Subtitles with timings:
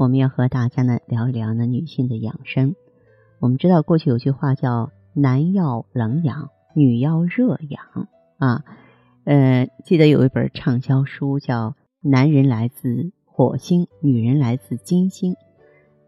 [0.00, 2.74] 我们要和大家呢聊一聊呢女性的养生。
[3.38, 8.08] 我们知道过去有句话叫“男要冷养，女要热养”
[8.40, 8.64] 啊。
[9.24, 15.34] 呃，记得有一本畅销书叫《男人来自火星，女人来自金星》。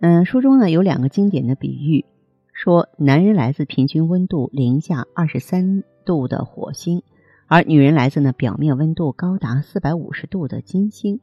[0.00, 2.06] 嗯，书中呢有两个经典的比喻，
[2.54, 7.02] 说男人来自平均温度零下二十三度的火星，
[7.46, 11.20] 而女人来自呢表面温度高达四百五十度的金星。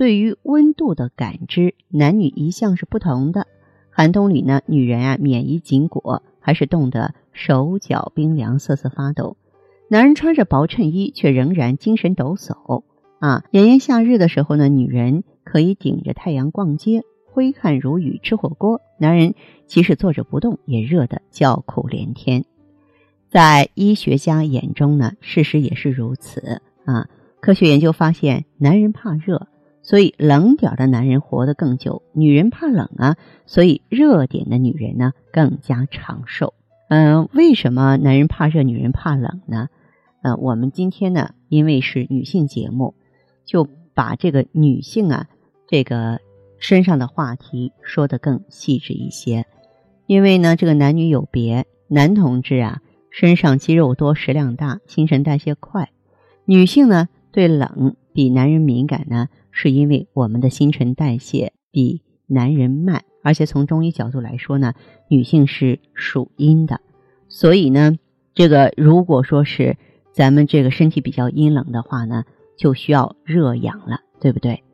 [0.00, 3.46] 对于温度的感知，男女一向是不同的。
[3.90, 9.36] 寒冬里呢，女人啊免疫紧裹，还是冻得手脚冰凉、瑟瑟发抖；
[9.90, 12.82] 男人穿着薄衬衣，却仍然精神抖擞
[13.18, 13.44] 啊。
[13.50, 19.34] 炎炎夏日的时候呢，女人可以顶着太阳逛街，挥汗如雨吃火锅；男人
[19.66, 22.46] 即使坐着不动，也热得叫苦连天。
[23.28, 27.06] 在医学家眼中呢，事实也是如此啊。
[27.40, 29.46] 科学研究发现，男人怕热。
[29.82, 36.54] 所以冷点的男人活得更久，女人怕冷啊，所以热点的女人呢更加长寿。
[36.88, 39.68] 嗯，为什么男人怕热，女人怕冷呢？
[40.22, 42.94] 呃，我们今天呢，因为是女性节目，
[43.46, 45.26] 就把这个女性啊
[45.66, 46.20] 这个
[46.58, 49.46] 身上的话题说得更细致一些。
[50.06, 55.86] 因为呢，这个男女有别，男同志啊身上肌肉多，食量大，新陈代谢快；
[56.44, 59.28] 女性呢对冷比男人敏感呢。
[59.62, 64.72] 是因为我们的新陈代谢比男人慢，而且从中医角度来说呢，
[65.08, 66.80] 女性是属阴的，
[67.28, 67.98] 所以呢，
[68.32, 69.76] 这个如果说是
[70.12, 72.24] 咱们这个身体比较阴冷的话呢，
[72.56, 74.64] 就需要热养了，对不对？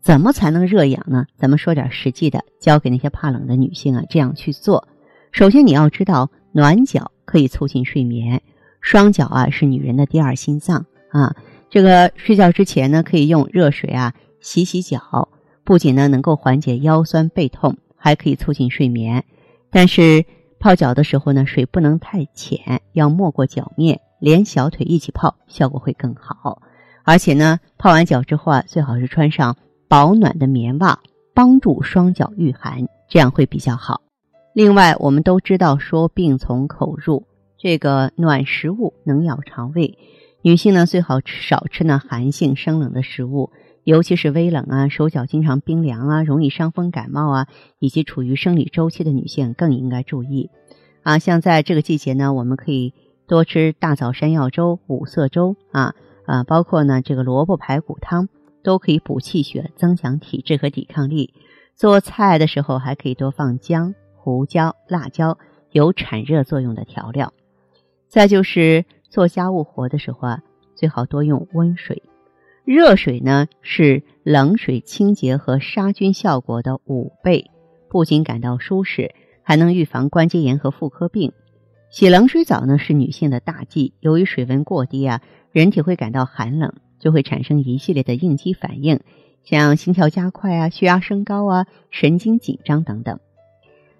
[0.00, 1.26] 怎么才能热养呢？
[1.36, 4.88] 咱们说点实际的，教给那些怕冷的女性啊，这样去做。
[5.30, 8.42] 首先你要知道，暖脚可以促进睡眠，
[8.80, 11.36] 双脚啊是女人的第二心脏啊。
[11.70, 15.28] 这个睡觉之前呢，可以用热水啊洗洗脚，
[15.64, 19.24] 不仅呢能够缓解腰酸背痛，还可以促进睡眠。
[19.70, 20.26] 但是
[20.58, 26.60] 泡脚的时候呢，水不能太浅，要没过脚面，连小腿一起泡，效果会更好。
[27.04, 29.56] 而且呢，泡完脚之后啊，最好是穿上
[29.88, 30.98] 保暖的棉袜，
[31.34, 34.02] 帮助双脚御寒，这样会比较好。
[34.54, 37.26] 另外，我们都知道说病从口入，
[37.58, 39.96] 这个暖食物能养肠胃。
[40.42, 43.50] 女性呢，最好少吃呢寒性生冷的食物，
[43.84, 47.46] 尤其是微冷啊、手脚经常冰凉啊、容易伤风感冒啊，
[47.78, 50.50] 以及处于生理周期的女性更应该注意。
[51.02, 52.94] 啊，像在这个季节呢，我们可以
[53.26, 55.94] 多吃大枣山药粥、五色粥啊
[56.26, 58.28] 啊，包括呢这个萝卜排骨汤，
[58.62, 61.34] 都可以补气血、增强体质和抵抗力。
[61.74, 65.38] 做菜的时候还可以多放姜、胡椒、辣椒，
[65.70, 67.32] 有产热作用的调料。
[68.08, 68.84] 再就是。
[69.12, 70.42] 做家务活的时候啊，
[70.74, 72.02] 最好多用温水。
[72.64, 77.50] 热水呢是冷水清洁和杀菌效果的五倍，
[77.90, 81.32] 不仅感到舒适，还能预防关节炎和妇科病。
[81.90, 89.00] 洗冷水澡呢是女性的大忌，由于水温过低啊，人体会感到寒冷，就会产生一系列的应激反应，
[89.42, 93.18] 像心跳加快啊、血压升高啊、神经紧张等等。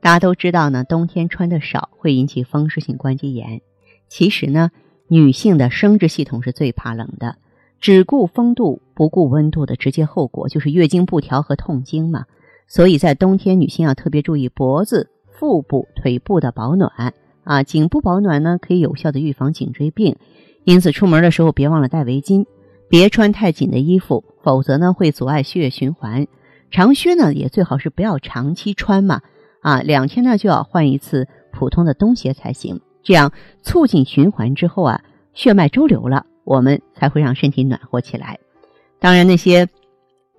[0.00, 3.60] 大家都知道呢，冬天穿的少会引起风湿性关节炎。
[4.08, 4.70] 其实呢。
[5.08, 7.36] 女性的生殖系统是最怕冷的，
[7.80, 12.24] 只顾风度不顾温度的直接后果就是月经不调和痛经嘛。
[12.66, 17.14] 所以在冬天，女性要特别注意脖子、腹部、腿部的保暖
[17.44, 17.62] 啊。
[17.62, 20.16] 颈部保暖呢，可以有效的预防颈椎病。
[20.64, 22.44] 因此，出门的时候别忘了带围巾，
[22.88, 26.26] 别穿太紧的衣服，否则呢会阻碍血液循环。
[26.72, 29.20] 长靴呢也最好是不要长期穿嘛，
[29.60, 32.80] 啊，两天呢就要换一次普通的冬鞋才行。
[33.04, 33.32] 这样
[33.62, 35.00] 促进循环之后啊，
[35.32, 38.38] 血脉周流了，我们才会让身体暖和起来。
[38.98, 39.68] 当然，那些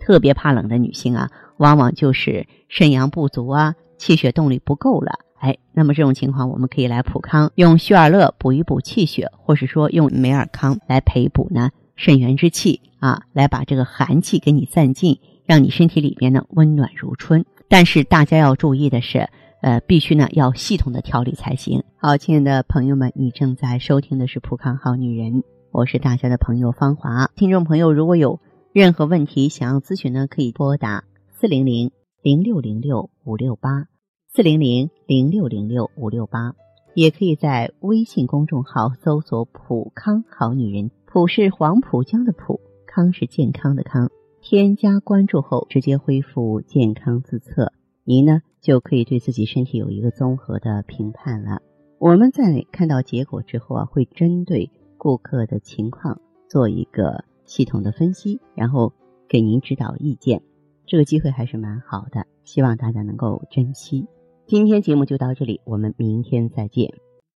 [0.00, 5.20] 特别怕冷的女性啊，往往就是肾阳不足啊，气血动力不够了。
[5.38, 17.44] 哎，那么这种情况，我们可以来普康用血尔乐补一补气血，或是说用美尔康来培补呢肾元之气啊，来把这个寒气给你散尽，让你身体里边呢温暖如春。
[17.68, 19.28] 但是大家要注意的是。
[19.62, 21.84] 呃，必须呢要系统的调理才行。
[21.96, 25.34] 好，亲爱的朋友们，你正在收听的是《普康好女人》，
[25.72, 27.28] 我是大家的朋友芳华。
[27.34, 28.40] 听众朋友，如果有
[28.74, 33.86] 任何问题想要咨询呢，可以拨打四零零零六零六五六八。
[34.34, 36.54] 四零零零六零六五六八，
[36.94, 44.10] 也可以在微信公众号搜索“普康好女人”，普是黄浦江的浦，康是健康的康。
[44.42, 47.72] 添加关注后，直接恢复健康自测，
[48.04, 51.62] 您呢就可以对自己身体有一个综合的评判了。
[51.98, 54.70] 我们在看到结果之后啊，会针对
[55.02, 58.92] 顾客的情况做一个系统的分析，然后
[59.26, 60.40] 给您指导意见。
[60.86, 64.06] 这个机会还是蛮好的，希望大家能够珍惜。
[64.46, 66.94] 今天节目就到这里，我们明天再见。